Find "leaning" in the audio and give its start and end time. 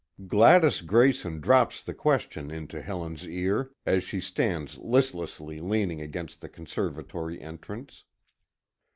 5.59-6.01